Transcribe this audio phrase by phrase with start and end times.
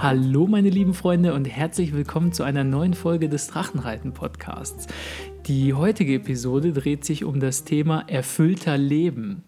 [0.00, 4.86] Hallo meine lieben Freunde und herzlich willkommen zu einer neuen Folge des Drachenreiten Podcasts.
[5.46, 9.42] Die heutige Episode dreht sich um das Thema erfüllter Leben.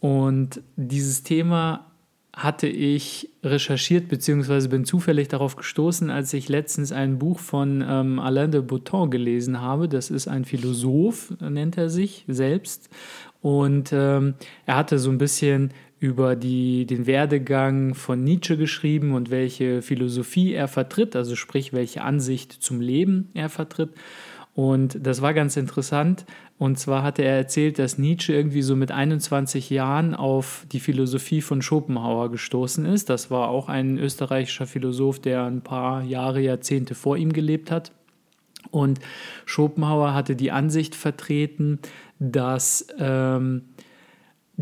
[0.00, 1.92] Und dieses Thema
[2.32, 4.66] hatte ich recherchiert bzw.
[4.66, 9.60] bin zufällig darauf gestoßen, als ich letztens ein Buch von ähm, Alain de Botton gelesen
[9.60, 9.88] habe.
[9.88, 12.90] Das ist ein Philosoph, nennt er sich selbst.
[13.42, 14.34] Und ähm,
[14.66, 20.52] er hatte so ein bisschen über die, den Werdegang von Nietzsche geschrieben und welche Philosophie
[20.52, 23.90] er vertritt, also sprich, welche Ansicht zum Leben er vertritt.
[24.52, 26.26] Und das war ganz interessant.
[26.58, 31.40] Und zwar hatte er erzählt, dass Nietzsche irgendwie so mit 21 Jahren auf die Philosophie
[31.40, 33.08] von Schopenhauer gestoßen ist.
[33.08, 37.92] Das war auch ein österreichischer Philosoph, der ein paar Jahre, Jahrzehnte vor ihm gelebt hat.
[38.72, 38.98] Und
[39.46, 41.78] Schopenhauer hatte die Ansicht vertreten,
[42.18, 43.62] dass ähm,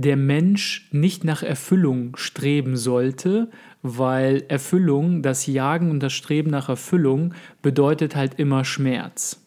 [0.00, 3.50] der Mensch nicht nach Erfüllung streben sollte,
[3.82, 9.40] weil Erfüllung, das Jagen und das Streben nach Erfüllung bedeutet halt immer Schmerz.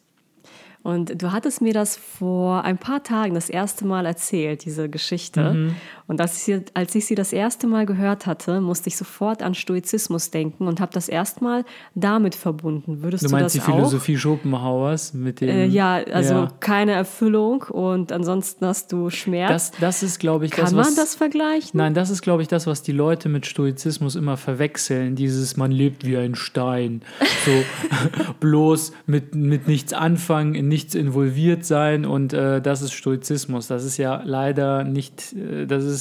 [0.84, 5.54] Und du hattest mir das vor ein paar Tagen das erste Mal erzählt, diese Geschichte.
[5.54, 5.76] Mhm.
[6.08, 9.42] Und als ich, sie, als ich sie das erste Mal gehört hatte, musste ich sofort
[9.42, 11.64] an Stoizismus denken und habe das erstmal
[11.96, 13.02] damit verbunden.
[13.02, 14.20] Würdest du, du meinst das die Philosophie auch?
[14.20, 15.50] Schopenhauers mit dem?
[15.50, 16.48] Äh, ja, also ja.
[16.60, 19.72] keine Erfüllung und ansonsten hast du Schmerz.
[19.72, 21.72] Das, das ist, glaube ich, Kann das, was, man das vergleichen?
[21.74, 25.16] Nein, das ist, glaube ich, das, was die Leute mit Stoizismus immer verwechseln.
[25.16, 27.02] Dieses, man lebt wie ein Stein.
[27.46, 27.52] So
[28.42, 33.68] bloß mit, mit nichts anfangen, in nichts involviert sein und äh, das ist Stoizismus.
[33.68, 35.93] Das ist ja leider nicht, äh, das ist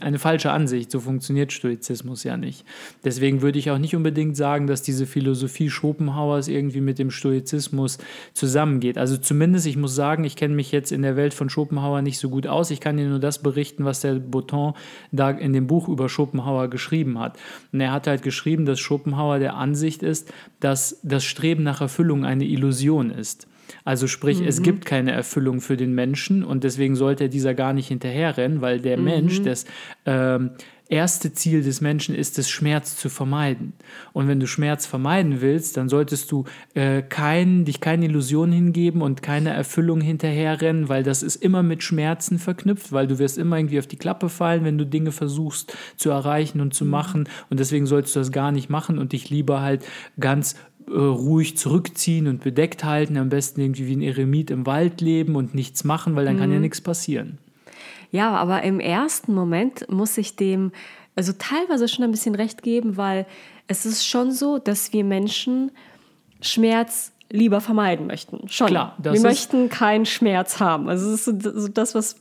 [0.00, 0.90] eine falsche Ansicht.
[0.90, 2.64] So funktioniert Stoizismus ja nicht.
[3.04, 7.98] Deswegen würde ich auch nicht unbedingt sagen, dass diese Philosophie Schopenhauers irgendwie mit dem Stoizismus
[8.34, 8.98] zusammengeht.
[8.98, 12.18] Also zumindest, ich muss sagen, ich kenne mich jetzt in der Welt von Schopenhauer nicht
[12.18, 12.70] so gut aus.
[12.70, 14.74] Ich kann dir nur das berichten, was der Botton
[15.12, 17.38] da in dem Buch über Schopenhauer geschrieben hat.
[17.72, 22.24] Und er hat halt geschrieben, dass Schopenhauer der Ansicht ist, dass das Streben nach Erfüllung
[22.24, 23.46] eine Illusion ist.
[23.84, 24.46] Also sprich, mhm.
[24.48, 28.60] es gibt keine Erfüllung für den Menschen und deswegen sollte er dieser gar nicht hinterherrennen,
[28.60, 29.04] weil der mhm.
[29.04, 29.64] Mensch, das
[30.06, 30.50] ähm,
[30.90, 33.72] erste Ziel des Menschen ist es, Schmerz zu vermeiden.
[34.12, 36.44] Und wenn du Schmerz vermeiden willst, dann solltest du
[36.74, 41.84] äh, kein, dich keine Illusion hingeben und keine Erfüllung hinterherrennen, weil das ist immer mit
[41.84, 45.76] Schmerzen verknüpft, weil du wirst immer irgendwie auf die Klappe fallen, wenn du Dinge versuchst
[45.96, 46.90] zu erreichen und zu mhm.
[46.90, 47.28] machen.
[47.48, 49.84] Und deswegen solltest du das gar nicht machen und dich lieber halt
[50.18, 50.56] ganz
[50.90, 55.36] äh, ruhig zurückziehen und bedeckt halten, am besten irgendwie wie ein Eremit im Wald leben
[55.36, 56.40] und nichts machen, weil dann mhm.
[56.40, 56.62] kann ja mhm.
[56.62, 57.38] nichts passieren.
[58.12, 60.72] Ja, aber im ersten Moment muss ich dem
[61.16, 63.26] also teilweise schon ein bisschen recht geben, weil
[63.66, 65.70] es ist schon so, dass wir Menschen
[66.40, 68.48] Schmerz lieber vermeiden möchten.
[68.48, 68.68] Schon.
[68.68, 70.88] Klar, wir möchten keinen Schmerz haben.
[70.88, 72.16] Also es ist so das, was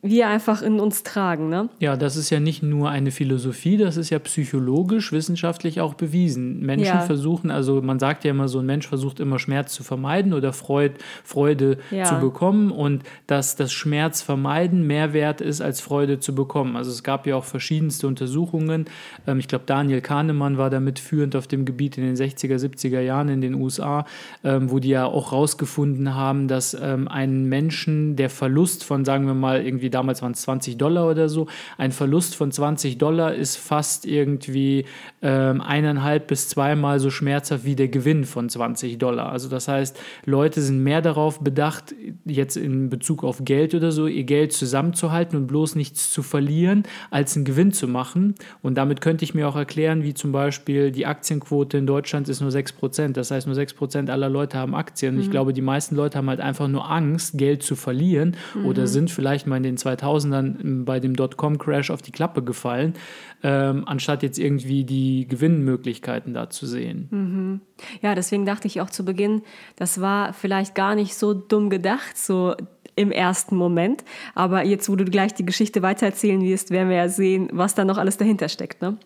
[0.00, 1.48] wir einfach in uns tragen.
[1.48, 1.68] Ne?
[1.80, 6.60] Ja, das ist ja nicht nur eine Philosophie, das ist ja psychologisch, wissenschaftlich auch bewiesen.
[6.60, 7.00] Menschen ja.
[7.00, 10.52] versuchen, also man sagt ja immer so, ein Mensch versucht immer Schmerz zu vermeiden oder
[10.52, 10.94] Freud,
[11.24, 12.04] Freude ja.
[12.04, 16.76] zu bekommen und dass das Schmerz vermeiden mehr wert ist, als Freude zu bekommen.
[16.76, 18.84] Also es gab ja auch verschiedenste Untersuchungen.
[19.26, 23.00] Ähm, ich glaube, Daniel Kahnemann war damit führend auf dem Gebiet in den 60er, 70er
[23.00, 24.06] Jahren in den USA,
[24.44, 29.26] ähm, wo die ja auch rausgefunden haben, dass ähm, einen Menschen der Verlust von, sagen
[29.26, 31.46] wir mal, irgendwie irgendwie damals waren es 20 Dollar oder so.
[31.76, 34.84] Ein Verlust von 20 Dollar ist fast irgendwie
[35.22, 39.30] ähm, eineinhalb bis zweimal so schmerzhaft wie der Gewinn von 20 Dollar.
[39.30, 41.94] Also das heißt, Leute sind mehr darauf bedacht,
[42.24, 46.84] jetzt in Bezug auf Geld oder so, ihr Geld zusammenzuhalten und bloß nichts zu verlieren,
[47.10, 48.34] als einen Gewinn zu machen.
[48.62, 52.40] Und damit könnte ich mir auch erklären, wie zum Beispiel die Aktienquote in Deutschland ist
[52.40, 53.12] nur 6%.
[53.12, 55.14] Das heißt, nur 6% aller Leute haben Aktien.
[55.14, 55.32] Und ich mhm.
[55.32, 58.66] glaube, die meisten Leute haben halt einfach nur Angst, Geld zu verlieren mhm.
[58.66, 62.94] oder sind vielleicht mal in den 2000ern bei dem Dotcom-Crash auf die Klappe gefallen,
[63.42, 67.08] ähm, anstatt jetzt irgendwie die Gewinnmöglichkeiten da zu sehen.
[67.10, 67.60] Mhm.
[68.02, 69.42] Ja, deswegen dachte ich auch zu Beginn,
[69.76, 72.54] das war vielleicht gar nicht so dumm gedacht, so
[72.98, 74.04] im ersten Moment.
[74.34, 77.84] Aber jetzt, wo du gleich die Geschichte weitererzählen wirst, werden wir ja sehen, was da
[77.84, 78.82] noch alles dahinter steckt.
[78.82, 78.96] Ne?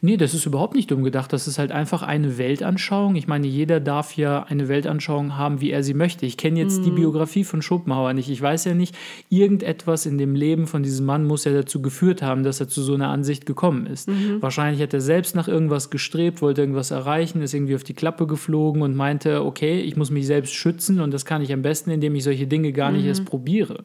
[0.00, 1.32] Nee, das ist überhaupt nicht dumm gedacht.
[1.32, 3.14] Das ist halt einfach eine Weltanschauung.
[3.14, 6.24] Ich meine, jeder darf ja eine Weltanschauung haben, wie er sie möchte.
[6.24, 6.84] Ich kenne jetzt mhm.
[6.84, 8.30] die Biografie von Schopenhauer nicht.
[8.30, 8.96] Ich weiß ja nicht,
[9.28, 12.82] irgendetwas in dem Leben von diesem Mann muss ja dazu geführt haben, dass er zu
[12.82, 14.08] so einer Ansicht gekommen ist.
[14.08, 14.40] Mhm.
[14.40, 18.26] Wahrscheinlich hat er selbst nach irgendwas gestrebt, wollte irgendwas erreichen, ist irgendwie auf die Klappe
[18.26, 21.90] geflogen und meinte, okay, ich muss mich selbst schützen und das kann ich am besten,
[21.90, 23.08] indem ich solche Dinge gar nicht mhm.
[23.08, 23.84] erst probiere probiere.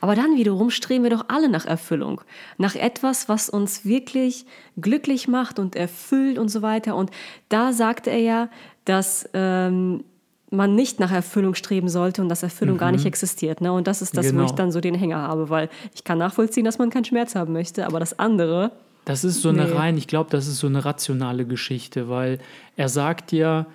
[0.00, 2.20] Aber dann wiederum streben wir doch alle nach Erfüllung,
[2.58, 4.44] nach etwas, was uns wirklich
[4.80, 6.94] glücklich macht und erfüllt und so weiter.
[6.94, 7.10] Und
[7.48, 8.48] da sagte er ja,
[8.84, 10.04] dass ähm,
[10.50, 12.80] man nicht nach Erfüllung streben sollte und dass Erfüllung mhm.
[12.80, 13.60] gar nicht existiert.
[13.60, 13.72] Ne?
[13.72, 14.40] Und das ist das, genau.
[14.40, 14.56] wo ich genau.
[14.56, 17.86] dann so den Hänger habe, weil ich kann nachvollziehen, dass man keinen Schmerz haben möchte,
[17.86, 18.72] aber das andere
[19.04, 19.72] Das ist so eine Nee.
[19.72, 22.38] rein, ich glaube, das ist so eine rationale Geschichte, weil
[22.76, 23.66] er sagt ja,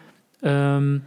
[0.44, 1.02] ähm,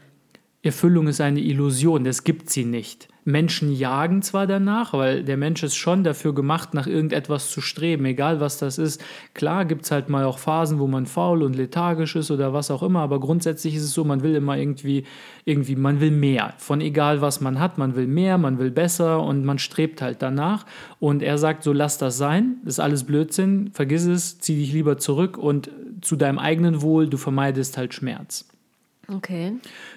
[0.62, 3.08] Erfüllung ist eine Illusion, das gibt sie nicht.
[3.26, 8.04] Menschen jagen zwar danach, weil der Mensch ist schon dafür gemacht, nach irgendetwas zu streben,
[8.04, 9.02] egal was das ist.
[9.34, 12.70] Klar gibt es halt mal auch Phasen, wo man faul und lethargisch ist oder was
[12.70, 15.02] auch immer, aber grundsätzlich ist es so, man will immer irgendwie,
[15.44, 16.54] irgendwie, man will mehr.
[16.58, 20.22] Von egal was man hat, man will mehr, man will besser und man strebt halt
[20.22, 20.64] danach.
[21.00, 24.98] Und er sagt so, lass das sein, ist alles Blödsinn, vergiss es, zieh dich lieber
[24.98, 25.68] zurück und
[26.00, 28.46] zu deinem eigenen Wohl, du vermeidest halt Schmerz.
[29.08, 29.54] Okay.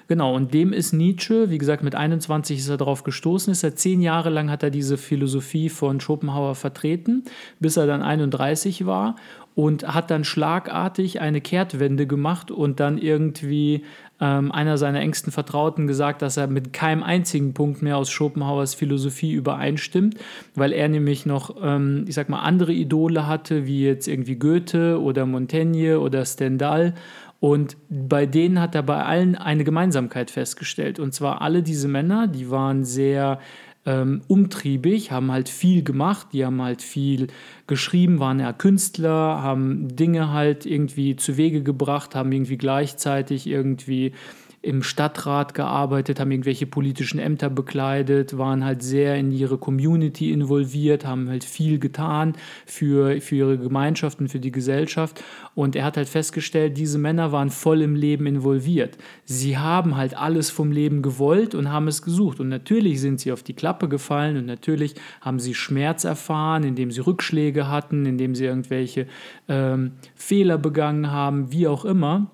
[0.08, 3.76] Genau, und dem ist Nietzsche, wie gesagt, mit 21 ist er darauf gestoßen, ist er
[3.76, 7.24] zehn Jahre lang hat er diese Philosophie von Schopenhauer vertreten,
[7.60, 9.16] bis er dann 31 war
[9.56, 13.84] und hat dann schlagartig eine Kehrtwende gemacht und dann irgendwie
[14.22, 18.74] ähm, einer seiner engsten Vertrauten gesagt, dass er mit keinem einzigen Punkt mehr aus Schopenhauers
[18.74, 20.16] Philosophie übereinstimmt,
[20.56, 25.02] weil er nämlich noch, ähm, ich sag mal, andere Idole hatte, wie jetzt irgendwie Goethe
[25.02, 26.94] oder Montaigne oder Stendhal
[27.40, 31.00] und bei denen hat er bei allen eine Gemeinsamkeit festgestellt.
[31.00, 33.40] Und zwar alle diese Männer, die waren sehr
[33.86, 37.28] ähm, umtriebig, haben halt viel gemacht, die haben halt viel
[37.66, 44.12] geschrieben, waren ja Künstler, haben Dinge halt irgendwie zu Wege gebracht, haben irgendwie gleichzeitig irgendwie
[44.62, 51.06] im Stadtrat gearbeitet, haben irgendwelche politischen Ämter bekleidet, waren halt sehr in ihre Community involviert,
[51.06, 52.34] haben halt viel getan
[52.66, 55.24] für, für ihre Gemeinschaften, für die Gesellschaft.
[55.56, 58.98] Und er hat halt festgestellt, diese Männer waren voll im Leben involviert.
[59.24, 62.42] Sie haben halt alles vom Leben gewollt und haben es gesucht.
[62.42, 66.92] Und natürlich sind sie auf die Klappe gefallen und natürlich haben sie Schmerz erfahren, indem
[66.92, 69.08] sie Rückschläge hatten, indem sie irgendwelche
[69.48, 72.30] ähm, Fehler begangen haben, wie auch immer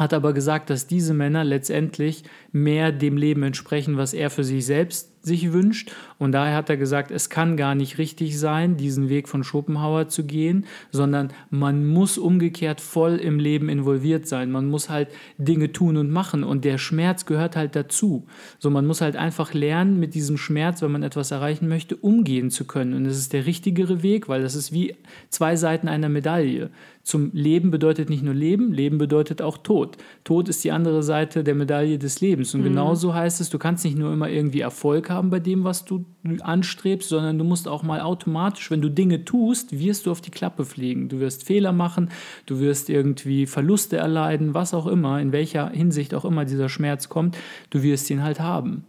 [0.00, 4.64] hat aber gesagt, dass diese Männer letztendlich mehr dem Leben entsprechen, was er für sich
[4.64, 5.92] selbst sich wünscht.
[6.20, 10.08] Und daher hat er gesagt, es kann gar nicht richtig sein, diesen Weg von Schopenhauer
[10.08, 14.52] zu gehen, sondern man muss umgekehrt voll im Leben involviert sein.
[14.52, 15.08] Man muss halt
[15.38, 16.44] Dinge tun und machen.
[16.44, 18.26] Und der Schmerz gehört halt dazu.
[18.58, 22.50] So, man muss halt einfach lernen, mit diesem Schmerz, wenn man etwas erreichen möchte, umgehen
[22.50, 22.92] zu können.
[22.92, 24.94] Und das ist der richtigere Weg, weil das ist wie
[25.30, 26.68] zwei Seiten einer Medaille.
[27.02, 29.96] Zum Leben bedeutet nicht nur Leben, Leben bedeutet auch Tod.
[30.22, 32.54] Tod ist die andere Seite der Medaille des Lebens.
[32.54, 35.86] Und genauso heißt es, du kannst nicht nur immer irgendwie Erfolg haben bei dem, was
[35.86, 36.04] du
[36.40, 40.30] anstrebst, sondern du musst auch mal automatisch, wenn du Dinge tust, wirst du auf die
[40.30, 41.08] Klappe fliegen.
[41.08, 42.10] Du wirst Fehler machen,
[42.46, 47.08] du wirst irgendwie Verluste erleiden, was auch immer, in welcher Hinsicht auch immer dieser Schmerz
[47.08, 47.36] kommt,
[47.70, 48.84] du wirst ihn halt haben.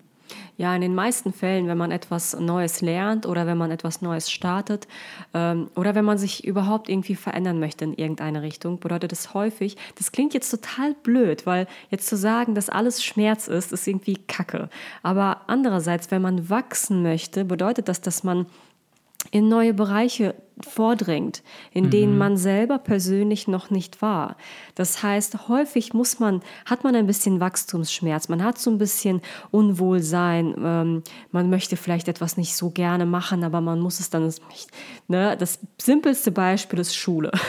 [0.62, 4.30] Ja, in den meisten Fällen, wenn man etwas Neues lernt oder wenn man etwas Neues
[4.30, 4.88] startet
[5.34, 9.75] ähm, oder wenn man sich überhaupt irgendwie verändern möchte in irgendeine Richtung, bedeutet es häufig,
[9.98, 14.18] das klingt jetzt total blöd, weil jetzt zu sagen, dass alles Schmerz ist, ist irgendwie
[14.28, 14.69] Kacke.
[15.02, 18.46] Aber andererseits, wenn man wachsen möchte, bedeutet das, dass man
[19.29, 20.35] in neue Bereiche
[20.68, 21.41] vordringt,
[21.71, 24.35] in denen man selber persönlich noch nicht war.
[24.75, 29.21] Das heißt, häufig muss man, hat man ein bisschen Wachstumsschmerz, man hat so ein bisschen
[29.50, 34.25] Unwohlsein, ähm, man möchte vielleicht etwas nicht so gerne machen, aber man muss es dann
[34.25, 34.69] nicht.
[35.07, 35.35] Ne?
[35.38, 37.31] Das simpelste Beispiel ist Schule.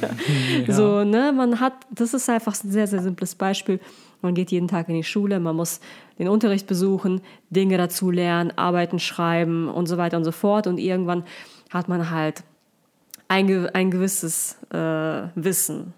[0.68, 3.80] So, ne, man hat, das ist einfach ein sehr, sehr simples Beispiel.
[4.22, 5.80] Man geht jeden Tag in die Schule, man muss
[6.18, 7.20] den Unterricht besuchen,
[7.50, 10.66] Dinge dazu lernen, arbeiten, schreiben und so weiter und so fort.
[10.66, 11.24] Und irgendwann
[11.70, 12.44] hat man halt
[13.28, 15.92] ein, ein gewisses äh, Wissen.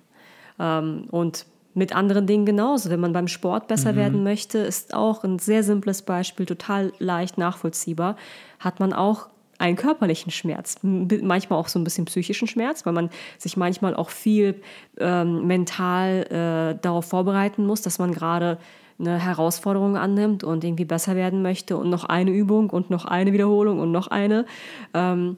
[0.58, 2.88] Ähm, und mit anderen Dingen genauso.
[2.88, 7.36] Wenn man beim Sport besser werden möchte, ist auch ein sehr simples Beispiel, total leicht
[7.36, 8.16] nachvollziehbar,
[8.60, 13.10] hat man auch einen körperlichen Schmerz, manchmal auch so ein bisschen psychischen Schmerz, weil man
[13.38, 14.60] sich manchmal auch viel
[14.98, 18.58] ähm, mental äh, darauf vorbereiten muss, dass man gerade
[18.98, 23.32] eine Herausforderung annimmt und irgendwie besser werden möchte und noch eine Übung und noch eine
[23.32, 24.46] Wiederholung und noch eine.
[24.92, 25.36] Ähm,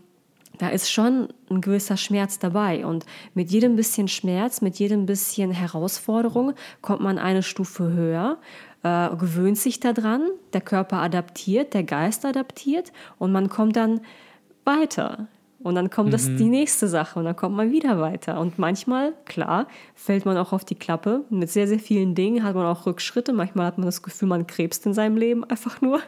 [0.59, 2.87] da ist schon ein gewisser Schmerz dabei.
[2.87, 3.05] Und
[3.35, 8.39] mit jedem bisschen Schmerz, mit jedem bisschen Herausforderung kommt man eine Stufe höher,
[8.87, 14.01] äh, gewöhnt sich daran, der Körper adaptiert, der Geist adaptiert und man kommt dann
[14.65, 15.27] weiter.
[15.59, 18.39] Und dann kommt das die nächste Sache und dann kommt man wieder weiter.
[18.39, 19.67] Und manchmal, klar,
[19.97, 21.25] fällt man auch auf die Klappe.
[21.29, 23.33] Mit sehr, sehr vielen Dingen hat man auch Rückschritte.
[23.33, 26.01] Manchmal hat man das Gefühl, man krebst in seinem Leben einfach nur.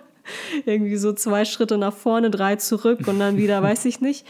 [0.64, 4.26] Irgendwie so zwei Schritte nach vorne, drei zurück und dann wieder, weiß ich nicht.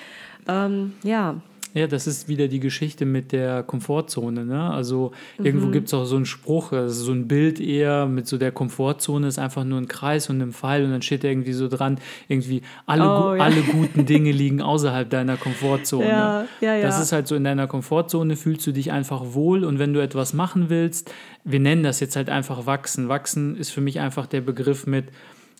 [0.46, 1.34] Ähm, ja,
[1.74, 4.44] Ja, das ist wieder die Geschichte mit der Komfortzone.
[4.44, 4.70] Ne?
[4.70, 8.38] Also irgendwo gibt es auch so einen Spruch, also so ein Bild eher mit so
[8.38, 11.68] der Komfortzone ist einfach nur ein Kreis und ein Pfeil und dann steht irgendwie so
[11.68, 11.98] dran,
[12.28, 13.42] irgendwie alle, Oh, ja.
[13.42, 16.08] alle guten Dinge liegen außerhalb deiner Komfortzone.
[16.08, 16.82] Ja, ja, ja.
[16.82, 20.00] Das ist halt so, in deiner Komfortzone fühlst du dich einfach wohl und wenn du
[20.00, 21.12] etwas machen willst,
[21.44, 23.08] wir nennen das jetzt halt einfach wachsen.
[23.08, 25.06] Wachsen ist für mich einfach der Begriff mit,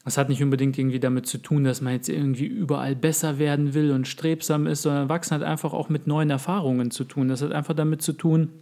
[0.08, 3.74] Das hat nicht unbedingt irgendwie damit zu tun, dass man jetzt irgendwie überall besser werden
[3.74, 7.28] will und strebsam ist, sondern Wachsen hat einfach auch mit neuen Erfahrungen zu tun.
[7.28, 8.52] Das hat einfach damit zu tun,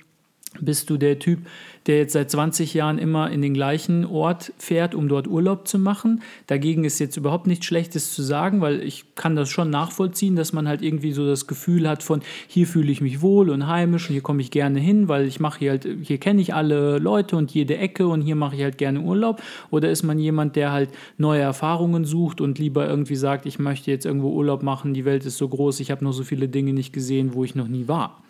[0.60, 1.40] bist du der Typ,
[1.86, 5.78] der jetzt seit 20 Jahren immer in den gleichen Ort fährt, um dort Urlaub zu
[5.78, 6.22] machen?
[6.46, 10.52] Dagegen ist jetzt überhaupt nichts Schlechtes zu sagen, weil ich kann das schon nachvollziehen, dass
[10.52, 14.08] man halt irgendwie so das Gefühl hat von hier fühle ich mich wohl und heimisch
[14.08, 16.98] und hier komme ich gerne hin, weil ich mache hier halt, hier kenne ich alle
[16.98, 19.42] Leute und jede Ecke und hier mache ich halt gerne Urlaub.
[19.70, 23.90] Oder ist man jemand, der halt neue Erfahrungen sucht und lieber irgendwie sagt, ich möchte
[23.90, 26.72] jetzt irgendwo Urlaub machen, die Welt ist so groß, ich habe noch so viele Dinge
[26.72, 28.22] nicht gesehen, wo ich noch nie war.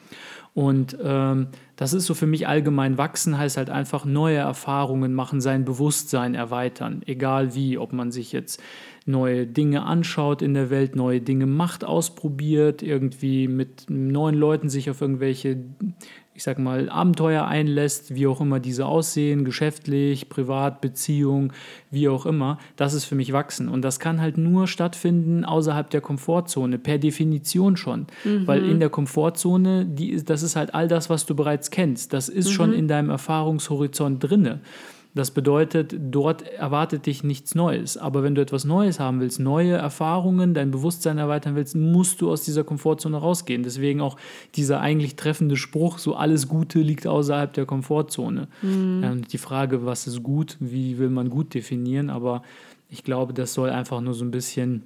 [0.57, 5.43] Und ähm, das ist so für mich allgemein wachsen, heißt halt einfach neue Erfahrungen machen,
[5.43, 8.63] sein Bewusstsein erweitern, egal wie, ob man sich jetzt
[9.05, 14.89] neue Dinge anschaut in der Welt, neue Dinge macht, ausprobiert, irgendwie mit neuen Leuten sich
[14.89, 15.59] auf irgendwelche
[16.37, 21.55] ich sag mal, Abenteuer einlässt, wie auch immer diese aussehen, geschäftlich, privat, Beziehung,
[21.91, 23.69] wie auch immer, das ist für mich wachsen.
[23.69, 28.07] Und das kann halt nur stattfinden außerhalb der Komfortzone, per Definition schon.
[28.25, 28.47] Mhm.
[28.47, 32.13] Weil in der Komfortzone, die, das ist halt all das, was du bereits kennst.
[32.13, 32.53] Das ist mhm.
[32.53, 34.61] schon in deinem Erfahrungshorizont drinne.
[35.17, 37.97] Das bedeutet, dort erwartet dich nichts Neues.
[37.97, 42.31] Aber wenn du etwas Neues haben willst, neue Erfahrungen, dein Bewusstsein erweitern willst, musst du
[42.31, 43.63] aus dieser Komfortzone rausgehen.
[43.63, 44.19] Deswegen auch
[44.57, 48.49] dieser eigentlich treffende Spruch, so alles Gute liegt außerhalb der Komfortzone.
[48.61, 49.01] Mhm.
[49.03, 52.43] Ähm, die Frage, was ist gut, wie will man gut definieren, aber
[52.91, 54.83] ich glaube, das soll einfach nur so ein bisschen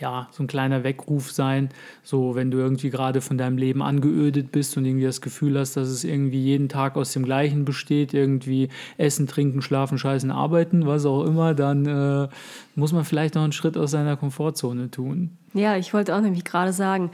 [0.00, 1.70] ja, so ein kleiner Weckruf sein,
[2.02, 5.76] so wenn du irgendwie gerade von deinem Leben angeödet bist und irgendwie das Gefühl hast,
[5.76, 8.68] dass es irgendwie jeden Tag aus dem Gleichen besteht, irgendwie
[8.98, 12.28] essen, trinken, schlafen, scheißen, arbeiten, was auch immer, dann äh,
[12.74, 15.36] muss man vielleicht noch einen Schritt aus seiner Komfortzone tun.
[15.54, 17.10] Ja, ich wollte auch nämlich gerade sagen,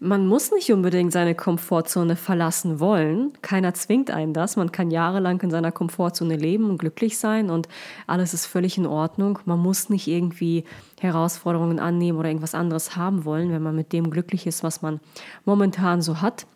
[0.00, 3.32] man muss nicht unbedingt seine Komfortzone verlassen wollen.
[3.42, 4.56] Keiner zwingt einen das.
[4.56, 7.68] Man kann jahrelang in seiner Komfortzone leben und glücklich sein und
[8.06, 9.38] alles ist völlig in Ordnung.
[9.44, 10.64] Man muss nicht irgendwie
[11.00, 15.00] Herausforderungen annehmen oder irgendwas anderes haben wollen, wenn man mit dem glücklich ist, was man
[15.44, 16.46] momentan so hat.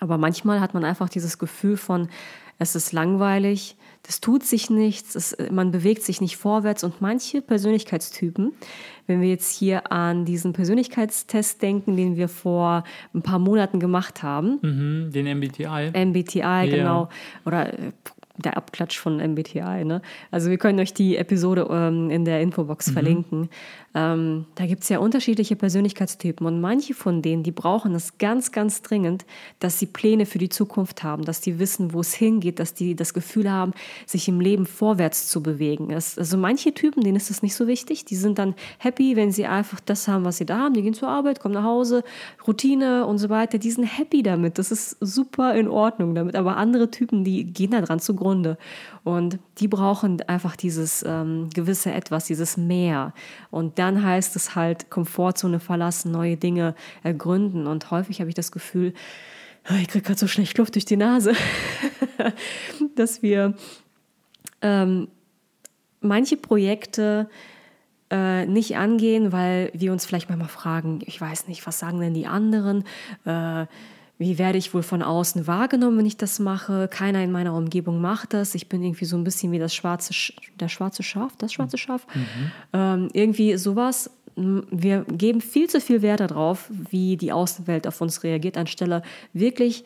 [0.00, 2.08] Aber manchmal hat man einfach dieses Gefühl von,
[2.58, 3.76] es ist langweilig,
[4.08, 8.52] es tut sich nichts, es, man bewegt sich nicht vorwärts und manche Persönlichkeitstypen,
[9.06, 12.84] wenn wir jetzt hier an diesen Persönlichkeitstest denken, den wir vor
[13.14, 14.58] ein paar Monaten gemacht haben.
[14.62, 15.92] Mhm, den MBTI.
[16.06, 16.64] MBTI, ja.
[16.64, 17.08] genau.
[17.44, 17.92] Oder äh,
[18.38, 19.84] der Abklatsch von MBTI.
[19.84, 20.02] Ne?
[20.30, 22.92] Also wir können euch die Episode ähm, in der Infobox mhm.
[22.92, 23.48] verlinken.
[23.94, 28.52] Ähm, da gibt es ja unterschiedliche Persönlichkeitstypen und manche von denen, die brauchen es ganz,
[28.52, 29.24] ganz dringend,
[29.58, 32.94] dass sie Pläne für die Zukunft haben, dass die wissen, wo es hingeht, dass die
[32.94, 33.72] das Gefühl haben,
[34.06, 35.88] sich im Leben vorwärts zu bewegen.
[35.88, 39.32] Das, also manche Typen, denen ist das nicht so wichtig, die sind dann happy, wenn
[39.32, 40.74] sie einfach das haben, was sie da haben.
[40.74, 42.04] Die gehen zur Arbeit, kommen nach Hause,
[42.46, 43.58] Routine und so weiter.
[43.58, 44.58] Die sind happy damit.
[44.58, 46.36] Das ist super in Ordnung damit.
[46.36, 48.27] Aber andere Typen, die gehen da dran zugrunde.
[49.04, 53.12] Und die brauchen einfach dieses ähm, gewisse Etwas, dieses Mehr.
[53.50, 57.66] Und dann heißt es halt Komfortzone verlassen, neue Dinge ergründen.
[57.66, 58.92] Und häufig habe ich das Gefühl,
[59.80, 61.32] ich kriege gerade so schlecht Luft durch die Nase,
[62.96, 63.54] dass wir
[64.62, 65.08] ähm,
[66.00, 67.28] manche Projekte
[68.10, 72.14] äh, nicht angehen, weil wir uns vielleicht manchmal fragen, ich weiß nicht, was sagen denn
[72.14, 72.84] die anderen?
[73.24, 73.66] Äh,
[74.18, 76.88] wie werde ich wohl von außen wahrgenommen, wenn ich das mache?
[76.88, 78.54] Keiner in meiner Umgebung macht das.
[78.56, 81.76] Ich bin irgendwie so ein bisschen wie das schwarze, Sch der schwarze Schaf, das schwarze
[81.76, 81.78] mhm.
[81.78, 82.06] Schaf.
[82.14, 82.50] Mhm.
[82.72, 84.10] Ähm, irgendwie sowas.
[84.34, 89.84] Wir geben viel zu viel Wert darauf, wie die Außenwelt auf uns reagiert, anstelle wirklich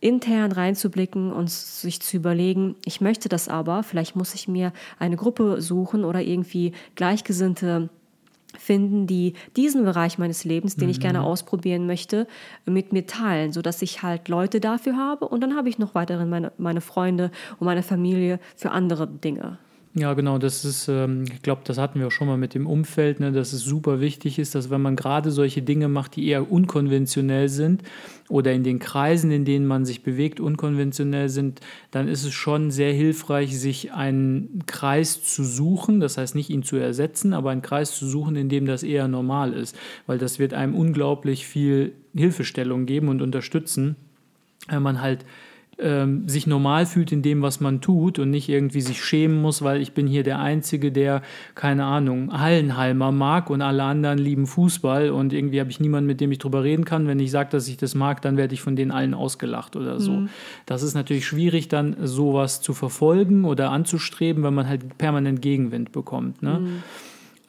[0.00, 5.16] intern reinzublicken und sich zu überlegen, ich möchte das aber, vielleicht muss ich mir eine
[5.16, 7.88] Gruppe suchen oder irgendwie Gleichgesinnte
[8.58, 10.90] finden, die diesen Bereich meines Lebens, den mhm.
[10.90, 11.24] ich gerne mhm.
[11.24, 12.26] ausprobieren möchte,
[12.66, 16.28] mit mir teilen, sodass ich halt Leute dafür habe und dann habe ich noch weiterhin
[16.28, 19.58] meine, meine Freunde und meine Familie für andere Dinge.
[19.96, 22.66] Ja, genau, das ist, ähm, ich glaube, das hatten wir auch schon mal mit dem
[22.66, 26.26] Umfeld, ne, dass es super wichtig ist, dass wenn man gerade solche Dinge macht, die
[26.26, 27.84] eher unkonventionell sind
[28.28, 31.60] oder in den Kreisen, in denen man sich bewegt, unkonventionell sind,
[31.92, 36.64] dann ist es schon sehr hilfreich, sich einen Kreis zu suchen, das heißt nicht ihn
[36.64, 39.76] zu ersetzen, aber einen Kreis zu suchen, in dem das eher normal ist,
[40.08, 43.94] weil das wird einem unglaublich viel Hilfestellung geben und unterstützen,
[44.68, 45.24] wenn man halt
[45.78, 49.62] ähm, sich normal fühlt in dem, was man tut und nicht irgendwie sich schämen muss,
[49.62, 51.22] weil ich bin hier der Einzige, der,
[51.54, 56.20] keine Ahnung, Hallenhalmer mag und alle anderen lieben Fußball und irgendwie habe ich niemanden, mit
[56.20, 57.06] dem ich drüber reden kann.
[57.06, 60.00] Wenn ich sage, dass ich das mag, dann werde ich von denen allen ausgelacht oder
[60.00, 60.12] so.
[60.12, 60.28] Mhm.
[60.66, 65.92] Das ist natürlich schwierig, dann sowas zu verfolgen oder anzustreben, wenn man halt permanent Gegenwind
[65.92, 66.42] bekommt.
[66.42, 66.60] Ne?
[66.60, 66.82] Mhm.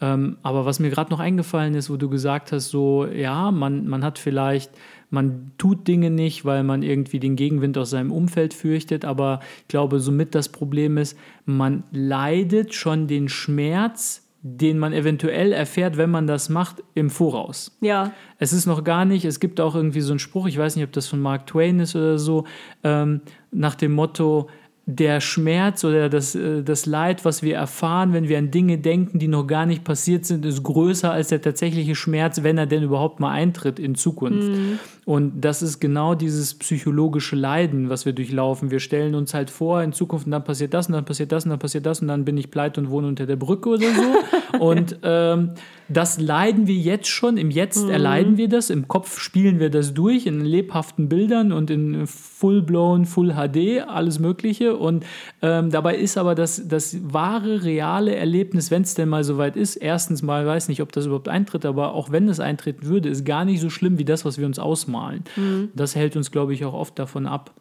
[0.01, 3.88] Ähm, aber was mir gerade noch eingefallen ist, wo du gesagt hast, so, ja, man,
[3.88, 4.72] man hat vielleicht
[5.09, 9.67] man tut Dinge nicht, weil man irgendwie den Gegenwind aus seinem Umfeld fürchtet, aber ich
[9.67, 16.12] glaube, somit das Problem ist, man leidet schon den Schmerz den man eventuell erfährt, wenn
[16.12, 17.75] man das macht, im Voraus.
[17.81, 18.13] Ja.
[18.38, 20.85] Es ist noch gar nicht, es gibt auch irgendwie so einen Spruch, ich weiß nicht,
[20.85, 22.43] ob das von Mark Twain ist oder so,
[22.83, 24.47] ähm, nach dem Motto,
[24.88, 29.18] der Schmerz oder das, äh, das Leid, was wir erfahren, wenn wir an Dinge denken,
[29.18, 32.84] die noch gar nicht passiert sind, ist größer als der tatsächliche Schmerz, wenn er denn
[32.84, 34.48] überhaupt mal eintritt in Zukunft.
[34.48, 34.80] Mhm.
[35.06, 38.70] Und das ist genau dieses psychologische Leiden, was wir durchlaufen.
[38.70, 41.46] Wir stellen uns halt vor, in Zukunft, und dann passiert das, und dann passiert das,
[41.46, 43.88] und dann passiert das, und dann bin ich pleite und wohne unter der Brücke oder
[43.92, 44.60] so.
[44.60, 45.51] und ähm,
[45.88, 47.92] das leiden wir jetzt schon, im Jetzt mhm.
[47.92, 53.06] erleiden wir das, im Kopf spielen wir das durch, in lebhaften Bildern und in full-blown,
[53.06, 54.75] Full HD, alles Mögliche.
[54.75, 55.06] Und
[55.42, 59.75] ähm, dabei ist aber das, das wahre, reale Erlebnis, wenn es denn mal soweit ist,
[59.75, 63.25] erstens mal, weiß nicht, ob das überhaupt eintritt, aber auch wenn es eintreten würde, ist
[63.25, 65.24] gar nicht so schlimm wie das, was wir uns ausmalen ausmalen.
[65.36, 65.70] Mhm.
[65.74, 67.51] Das hält uns, glaube ich, auch oft davon ab,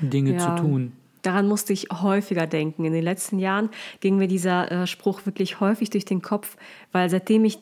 [0.00, 0.56] Dinge ja.
[0.56, 0.92] zu tun.
[1.22, 2.84] Daran musste ich häufiger denken.
[2.84, 6.56] In den letzten Jahren ging mir dieser äh, Spruch wirklich häufig durch den Kopf,
[6.90, 7.58] weil seitdem, ich,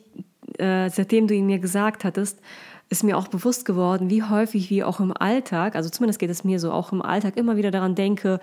[0.59, 2.41] äh, seitdem du ihn mir gesagt hattest,
[2.89, 6.43] ist mir auch bewusst geworden, wie häufig wir auch im Alltag, also zumindest geht es
[6.43, 8.41] mir so, auch im Alltag immer wieder daran denke,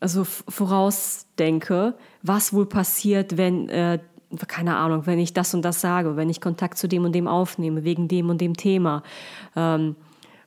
[0.00, 3.98] also vorausdenke, was wohl passiert, wenn äh,
[4.48, 7.28] keine Ahnung, wenn ich das und das sage, wenn ich Kontakt zu dem und dem
[7.28, 9.02] aufnehme, wegen dem und dem Thema.
[9.54, 9.94] Ähm,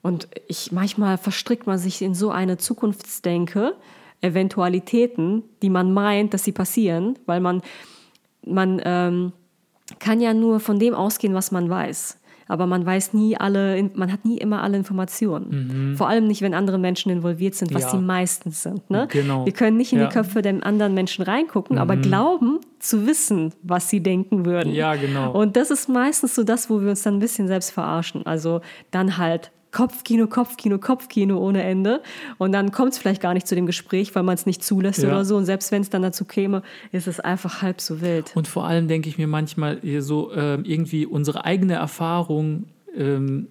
[0.01, 3.75] und ich manchmal verstrickt man sich in so eine Zukunftsdenke,
[4.21, 7.61] Eventualitäten, die man meint, dass sie passieren, weil man,
[8.45, 9.31] man ähm,
[9.99, 14.11] kann ja nur von dem ausgehen, was man weiß aber man weiß nie alle, man
[14.11, 15.91] hat nie immer alle Informationen.
[15.91, 15.97] Mhm.
[15.97, 17.91] Vor allem nicht, wenn andere Menschen involviert sind, was ja.
[17.91, 18.89] die meistens sind.
[18.89, 19.07] Ne?
[19.11, 19.45] Genau.
[19.45, 20.07] Wir können nicht in ja.
[20.07, 21.81] die Köpfe der anderen Menschen reingucken, mhm.
[21.81, 24.73] aber glauben zu wissen, was sie denken würden.
[24.73, 25.31] Ja, genau.
[25.31, 28.25] Und das ist meistens so das, wo wir uns dann ein bisschen selbst verarschen.
[28.25, 32.01] Also dann halt Kopfkino, Kopfkino, Kopfkino ohne Ende.
[32.37, 35.03] Und dann kommt es vielleicht gar nicht zu dem Gespräch, weil man es nicht zulässt
[35.03, 35.09] ja.
[35.09, 35.37] oder so.
[35.37, 38.35] Und selbst wenn es dann dazu käme, ist es einfach halb so wild.
[38.35, 42.65] Und vor allem denke ich mir manchmal so äh, irgendwie unsere eigene Erfahrung.
[42.95, 43.47] Ähm,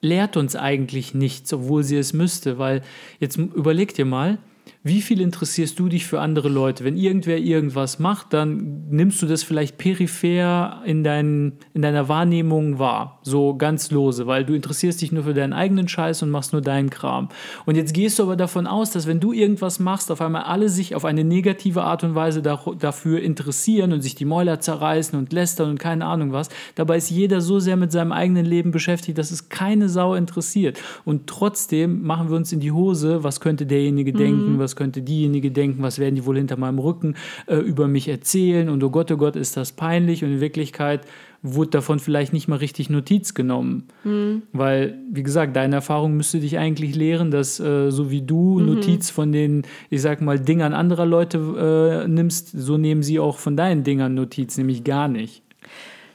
[0.00, 2.82] lehrt uns eigentlich nichts, obwohl sie es müsste, weil
[3.20, 4.38] jetzt überleg dir mal,
[4.86, 6.84] wie viel interessierst du dich für andere Leute?
[6.84, 12.78] Wenn irgendwer irgendwas macht, dann nimmst du das vielleicht peripher in, dein, in deiner Wahrnehmung
[12.78, 16.52] wahr, so ganz lose, weil du interessierst dich nur für deinen eigenen Scheiß und machst
[16.52, 17.30] nur deinen Kram.
[17.64, 20.68] Und jetzt gehst du aber davon aus, dass wenn du irgendwas machst, auf einmal alle
[20.68, 25.32] sich auf eine negative Art und Weise dafür interessieren und sich die Mäuler zerreißen und
[25.32, 26.50] lästern und keine Ahnung was.
[26.74, 30.78] Dabei ist jeder so sehr mit seinem eigenen Leben beschäftigt, dass es keine Sau interessiert.
[31.06, 34.18] Und trotzdem machen wir uns in die Hose, was könnte derjenige mhm.
[34.18, 38.08] denken, was könnte diejenige denken, was werden die wohl hinter meinem Rücken äh, über mich
[38.08, 41.02] erzählen und oh Gott, oh Gott, ist das peinlich und in Wirklichkeit
[41.44, 43.88] wurde davon vielleicht nicht mal richtig Notiz genommen.
[44.02, 44.42] Mhm.
[44.52, 48.66] Weil, wie gesagt, deine Erfahrung müsste dich eigentlich lehren, dass äh, so wie du mhm.
[48.66, 53.38] Notiz von den, ich sag mal, Dingern anderer Leute äh, nimmst, so nehmen sie auch
[53.38, 55.42] von deinen Dingern Notiz, nämlich gar nicht.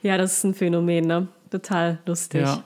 [0.02, 1.28] Ja, das ist ein Phänomen, ne?
[1.52, 2.42] Total lustig.
[2.42, 2.64] Ja.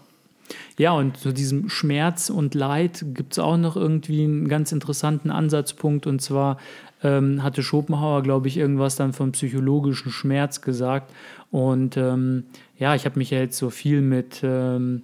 [0.77, 5.29] Ja, und zu diesem Schmerz und Leid gibt es auch noch irgendwie einen ganz interessanten
[5.29, 6.07] Ansatzpunkt.
[6.07, 6.57] Und zwar
[7.03, 11.11] ähm, hatte Schopenhauer, glaube ich, irgendwas dann vom psychologischen Schmerz gesagt.
[11.51, 12.45] Und ähm,
[12.77, 15.03] ja, ich habe mich ja jetzt so viel mit ähm,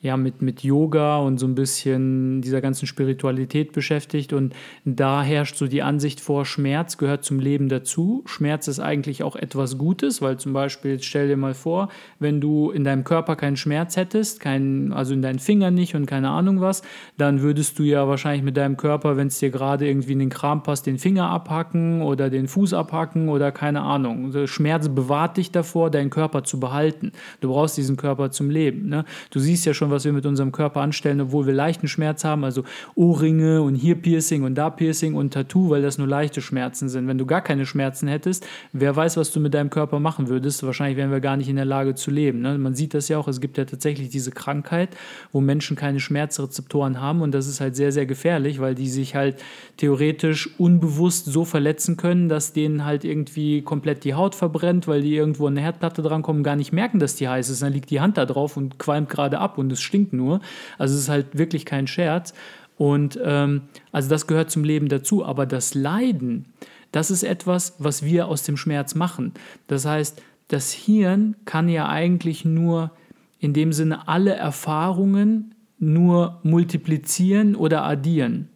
[0.00, 4.32] ja, mit, mit Yoga und so ein bisschen dieser ganzen Spiritualität beschäftigt.
[4.32, 8.22] Und da herrscht so die Ansicht vor, Schmerz gehört zum Leben dazu.
[8.26, 11.88] Schmerz ist eigentlich auch etwas Gutes, weil zum Beispiel, stell dir mal vor,
[12.20, 16.06] wenn du in deinem Körper keinen Schmerz hättest, kein, also in deinen Fingern nicht und
[16.06, 16.82] keine Ahnung was,
[17.16, 20.30] dann würdest du ja wahrscheinlich mit deinem Körper, wenn es dir gerade irgendwie in den
[20.30, 24.26] Kram passt, den Finger abhacken oder den Fuß abhacken oder keine Ahnung.
[24.26, 27.10] Also Schmerz bewahrt dich davor, deinen Körper zu behalten.
[27.40, 28.88] Du brauchst diesen Körper zum Leben.
[28.88, 29.04] Ne?
[29.30, 32.24] Du siehst ja schon, schon, was wir mit unserem Körper anstellen, obwohl wir leichten Schmerz
[32.24, 36.40] haben, also Ohrringe und hier Piercing und da Piercing und Tattoo, weil das nur leichte
[36.40, 37.08] Schmerzen sind.
[37.08, 40.62] Wenn du gar keine Schmerzen hättest, wer weiß, was du mit deinem Körper machen würdest.
[40.62, 42.40] Wahrscheinlich wären wir gar nicht in der Lage zu leben.
[42.40, 42.58] Ne?
[42.58, 44.90] Man sieht das ja auch, es gibt ja tatsächlich diese Krankheit,
[45.32, 49.14] wo Menschen keine Schmerzrezeptoren haben und das ist halt sehr, sehr gefährlich, weil die sich
[49.14, 49.36] halt
[49.76, 55.14] theoretisch unbewusst so verletzen können, dass denen halt irgendwie komplett die Haut verbrennt, weil die
[55.14, 57.62] irgendwo an eine Herdplatte drankommen, gar nicht merken, dass die heiß ist.
[57.62, 60.40] Dann liegt die Hand da drauf und qualmt gerade ab und es stinkt nur.
[60.76, 62.34] Also es ist halt wirklich kein Scherz.
[62.76, 63.62] Und ähm,
[63.92, 65.24] also das gehört zum Leben dazu.
[65.24, 66.46] Aber das Leiden,
[66.92, 69.32] das ist etwas, was wir aus dem Schmerz machen.
[69.66, 72.92] Das heißt, das Hirn kann ja eigentlich nur
[73.38, 78.48] in dem Sinne alle Erfahrungen nur multiplizieren oder addieren.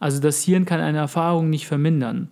[0.00, 2.30] Also das Hirn kann eine Erfahrung nicht vermindern,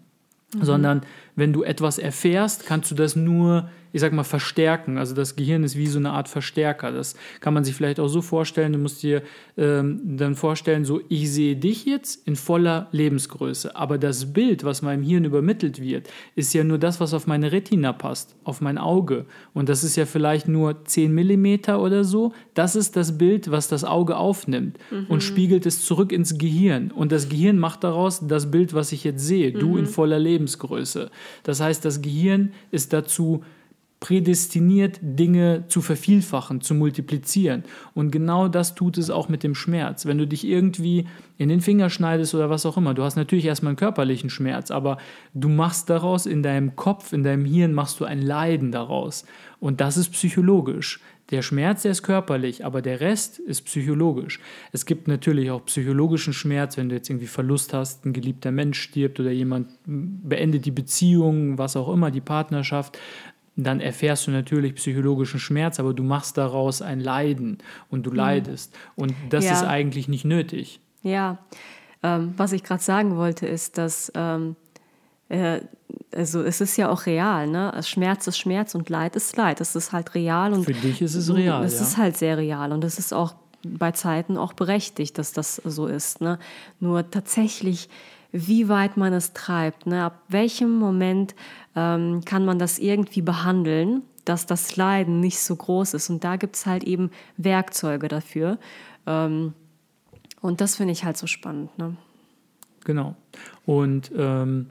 [0.55, 0.65] mhm.
[0.65, 1.01] sondern
[1.37, 4.99] wenn du etwas erfährst, kannst du das nur ich sag mal, verstärken.
[4.99, 6.93] Also das Gehirn ist wie so eine Art Verstärker.
[6.93, 8.75] Das kann man sich vielleicht auch so vorstellen.
[8.75, 9.23] Du musst dir
[9.57, 13.75] ähm, dann vorstellen, so, ich sehe dich jetzt in voller Lebensgröße.
[13.75, 17.53] Aber das Bild, was meinem Hirn übermittelt wird, ist ja nur das, was auf meine
[17.53, 19.25] Retina passt, auf mein Auge.
[19.55, 22.35] Und das ist ja vielleicht nur 10 Millimeter oder so.
[22.53, 25.07] Das ist das Bild, was das Auge aufnimmt mhm.
[25.09, 26.91] und spiegelt es zurück ins Gehirn.
[26.91, 29.79] Und das Gehirn macht daraus das Bild, was ich jetzt sehe, du mhm.
[29.79, 31.11] in voller Lebensgröße.
[31.43, 33.43] Das heißt, das Gehirn ist dazu
[33.99, 37.65] prädestiniert, Dinge zu vervielfachen, zu multiplizieren.
[37.95, 40.05] Und genau das tut es auch mit dem Schmerz.
[40.05, 41.07] Wenn du dich irgendwie
[41.39, 44.71] in den Finger schneidest oder was auch immer, du hast natürlich erstmal einen körperlichen Schmerz,
[44.71, 44.99] aber
[45.33, 49.25] du machst daraus in deinem Kopf, in deinem Hirn, machst du ein Leiden daraus.
[49.61, 51.01] Und das ist psychologisch.
[51.31, 54.41] Der Schmerz, der ist körperlich, aber der Rest ist psychologisch.
[54.73, 58.81] Es gibt natürlich auch psychologischen Schmerz, wenn du jetzt irgendwie Verlust hast, ein geliebter Mensch
[58.81, 62.99] stirbt oder jemand beendet die Beziehung, was auch immer, die Partnerschaft
[63.57, 67.59] dann erfährst du natürlich psychologischen Schmerz, aber du machst daraus ein Leiden
[67.89, 68.17] und du mhm.
[68.17, 68.77] leidest.
[68.95, 69.53] Und das ja.
[69.53, 70.79] ist eigentlich nicht nötig.
[71.03, 71.39] Ja,
[72.03, 74.57] ähm, was ich gerade sagen wollte, ist, dass ähm,
[75.29, 75.61] äh,
[76.15, 77.73] also es ist ja auch real, ne?
[77.83, 79.61] Schmerz ist Schmerz und Leid ist Leid.
[79.61, 81.65] Es ist halt real und für dich ist es real.
[81.65, 81.83] Es ja.
[81.83, 85.87] ist halt sehr real und es ist auch bei Zeiten auch berechtigt, dass das so
[85.87, 86.21] ist.
[86.21, 86.39] Ne?
[86.81, 87.89] Nur tatsächlich,
[88.33, 90.05] wie weit man es treibt, ne?
[90.05, 91.35] ab welchem Moment
[91.75, 96.11] ähm, kann man das irgendwie behandeln, dass das Leiden nicht so groß ist.
[96.11, 98.59] Und da gibt es halt eben Werkzeuge dafür.
[99.07, 99.55] Ähm,
[100.41, 101.77] und das finde ich halt so spannend.
[101.79, 101.97] Ne?
[102.85, 103.17] Genau.
[103.65, 104.69] Und ähm,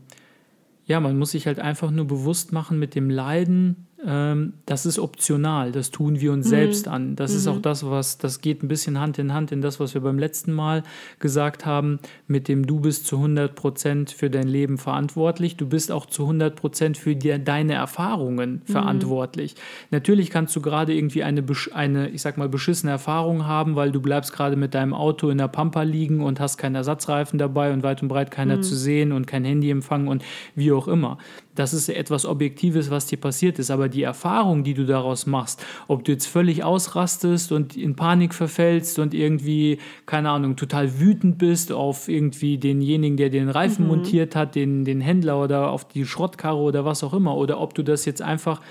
[0.85, 5.71] ja, man muss sich halt einfach nur bewusst machen mit dem Leiden, das ist optional,
[5.71, 6.49] das tun wir uns mhm.
[6.49, 7.15] selbst an.
[7.15, 7.37] Das mhm.
[7.37, 10.01] ist auch das, was, das geht ein bisschen Hand in Hand in das, was wir
[10.01, 10.83] beim letzten Mal
[11.17, 15.91] gesagt haben, mit dem du bist zu 100 Prozent für dein Leben verantwortlich, du bist
[15.91, 18.71] auch zu 100 Prozent für die, deine Erfahrungen mhm.
[18.71, 19.55] verantwortlich.
[19.89, 24.01] Natürlich kannst du gerade irgendwie eine, eine, ich sag mal, beschissene Erfahrung haben, weil du
[24.01, 27.81] bleibst gerade mit deinem Auto in der Pampa liegen und hast keinen Ersatzreifen dabei und
[27.81, 28.63] weit und breit keiner mhm.
[28.63, 31.17] zu sehen und kein Handyempfang und wie auch immer
[31.55, 33.71] das ist etwas Objektives, was dir passiert ist.
[33.71, 38.33] Aber die Erfahrung, die du daraus machst, ob du jetzt völlig ausrastest und in Panik
[38.33, 43.91] verfällst und irgendwie, keine Ahnung, total wütend bist auf irgendwie denjenigen, der den Reifen mhm.
[43.91, 47.73] montiert hat, den, den Händler oder auf die Schrottkarre oder was auch immer, oder ob
[47.73, 48.61] du das jetzt einfach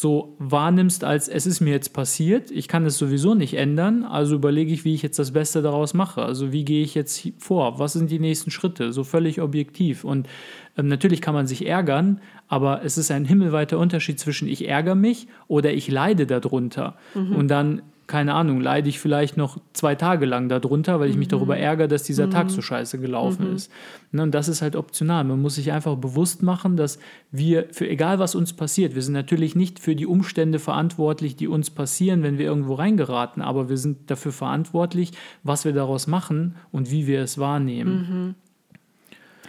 [0.00, 4.36] so wahrnimmst, als es ist mir jetzt passiert, ich kann es sowieso nicht ändern, also
[4.36, 6.22] überlege ich, wie ich jetzt das Beste daraus mache.
[6.22, 7.80] Also wie gehe ich jetzt vor?
[7.80, 8.92] Was sind die nächsten Schritte?
[8.92, 10.04] So völlig objektiv.
[10.04, 10.28] Und
[10.76, 14.94] ähm, natürlich kann man sich ärgern, aber es ist ein himmelweiter Unterschied zwischen ich ärgere
[14.94, 16.96] mich oder ich leide darunter.
[17.16, 17.34] Mhm.
[17.34, 21.28] Und dann keine Ahnung, leide ich vielleicht noch zwei Tage lang darunter, weil ich mich
[21.28, 21.32] mhm.
[21.32, 22.30] darüber ärgere, dass dieser mhm.
[22.30, 23.56] Tag so scheiße gelaufen mhm.
[23.56, 23.70] ist.
[24.12, 25.24] Ne, und das ist halt optional.
[25.24, 26.98] Man muss sich einfach bewusst machen, dass
[27.30, 31.48] wir, für egal was uns passiert, wir sind natürlich nicht für die Umstände verantwortlich, die
[31.48, 36.56] uns passieren, wenn wir irgendwo reingeraten, aber wir sind dafür verantwortlich, was wir daraus machen
[36.72, 38.34] und wie wir es wahrnehmen.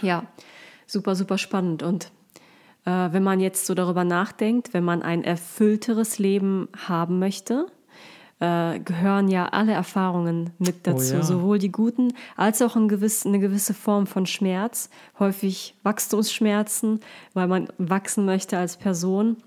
[0.01, 0.05] Mhm.
[0.05, 0.27] Ja,
[0.85, 1.81] super, super spannend.
[1.81, 2.11] Und
[2.83, 7.67] äh, wenn man jetzt so darüber nachdenkt, wenn man ein erfüllteres Leben haben möchte,
[8.39, 11.23] äh, gehören ja alle Erfahrungen mit oh dazu, oh ja.
[11.23, 17.01] sowohl die guten als auch ein gewiss, eine gewisse Form von Schmerz, häufig Wachstumsschmerzen,
[17.33, 19.37] weil man wachsen möchte als Person.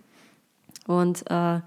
[0.87, 1.61] Und äh,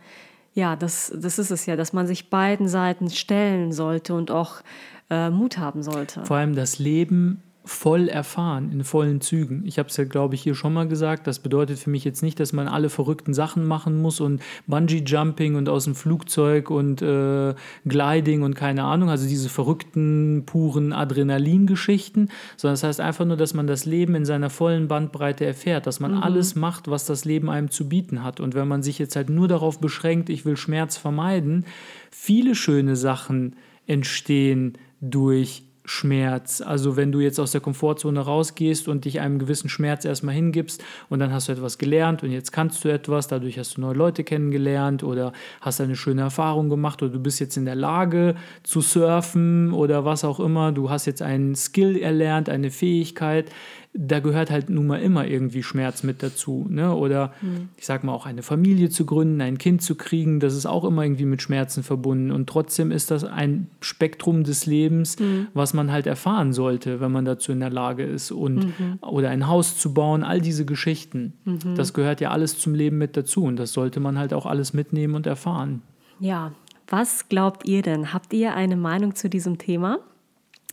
[0.53, 4.61] ja, das, das ist es ja, dass man sich beiden Seiten stellen sollte und auch
[5.09, 6.23] äh, Mut haben sollte.
[6.25, 9.63] Vor allem das Leben voll erfahren, in vollen Zügen.
[9.65, 11.25] Ich habe es ja, glaube ich, hier schon mal gesagt.
[11.25, 15.55] Das bedeutet für mich jetzt nicht, dass man alle verrückten Sachen machen muss und Bungee-Jumping
[15.55, 22.29] und aus dem Flugzeug und äh, Gliding und keine Ahnung, also diese verrückten, puren Adrenalin-Geschichten,
[22.55, 25.99] sondern das heißt einfach nur, dass man das Leben in seiner vollen Bandbreite erfährt, dass
[25.99, 26.23] man mhm.
[26.23, 28.39] alles macht, was das Leben einem zu bieten hat.
[28.39, 31.65] Und wenn man sich jetzt halt nur darauf beschränkt, ich will Schmerz vermeiden,
[32.11, 33.55] viele schöne Sachen
[33.87, 36.61] entstehen durch Schmerz.
[36.61, 40.83] Also wenn du jetzt aus der Komfortzone rausgehst und dich einem gewissen Schmerz erstmal hingibst
[41.09, 43.95] und dann hast du etwas gelernt und jetzt kannst du etwas, dadurch hast du neue
[43.95, 48.35] Leute kennengelernt oder hast eine schöne Erfahrung gemacht oder du bist jetzt in der Lage
[48.63, 53.51] zu surfen oder was auch immer, du hast jetzt einen Skill erlernt, eine Fähigkeit,
[53.97, 56.67] da gehört halt nun mal immer irgendwie Schmerz mit dazu.
[56.69, 56.93] Ne?
[56.93, 57.69] Oder mhm.
[57.77, 60.83] ich sag mal auch eine Familie zu gründen, ein Kind zu kriegen, das ist auch
[60.83, 62.31] immer irgendwie mit Schmerzen verbunden.
[62.31, 65.47] Und trotzdem ist das ein Spektrum des Lebens, mhm.
[65.53, 68.31] was man halt erfahren sollte, wenn man dazu in der Lage ist.
[68.31, 68.99] Und mhm.
[69.01, 71.33] oder ein Haus zu bauen, all diese Geschichten.
[71.45, 71.75] Mhm.
[71.75, 73.43] Das gehört ja alles zum Leben mit dazu.
[73.43, 75.81] Und das sollte man halt auch alles mitnehmen und erfahren.
[76.19, 76.51] Ja,
[76.87, 78.13] was glaubt ihr denn?
[78.13, 79.99] Habt ihr eine Meinung zu diesem Thema?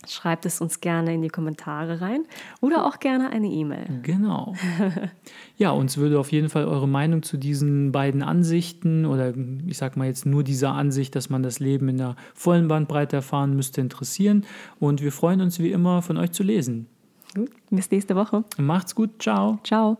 [0.08, 2.24] Schreibt es uns gerne in die Kommentare rein
[2.60, 4.00] oder auch gerne eine E-Mail.
[4.02, 4.54] Genau.
[5.58, 9.32] Ja, uns würde auf jeden Fall eure Meinung zu diesen beiden Ansichten oder
[9.66, 13.16] ich sag mal jetzt nur dieser Ansicht, dass man das Leben in der vollen Bandbreite
[13.16, 14.44] erfahren müsste, interessieren.
[14.80, 16.88] Und wir freuen uns wie immer, von euch zu lesen.
[17.34, 18.44] Gut, bis nächste Woche.
[18.58, 19.60] Macht's gut, ciao.
[19.62, 19.98] Ciao.